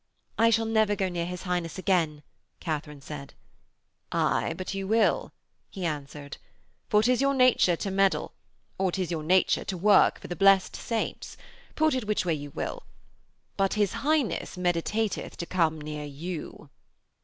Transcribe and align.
'I 0.39 0.49
shall 0.49 0.65
never 0.65 0.95
go 0.95 1.09
near 1.09 1.27
his 1.27 1.43
Highness 1.43 1.77
again,' 1.77 2.23
Katharine 2.59 3.01
said. 3.01 3.35
'Aye, 4.11 4.55
but 4.57 4.73
you 4.73 4.87
will,' 4.87 5.31
he 5.69 5.85
answered, 5.85 6.37
'for 6.89 7.03
'tis 7.03 7.21
your 7.21 7.35
nature 7.35 7.75
to 7.75 7.91
meddle; 7.91 8.33
or 8.79 8.91
'tis 8.91 9.11
your 9.11 9.21
nature 9.21 9.63
to 9.63 9.77
work 9.77 10.19
for 10.19 10.27
the 10.27 10.35
blessed 10.35 10.75
saints. 10.75 11.37
Put 11.75 11.93
it 11.93 12.07
which 12.07 12.25
way 12.25 12.33
you 12.33 12.49
will. 12.49 12.81
But 13.57 13.75
his 13.75 13.93
Highness 14.01 14.57
meditateth 14.57 15.37
to 15.37 15.45
come 15.45 15.79
near 15.79 16.05
you.' 16.05 16.71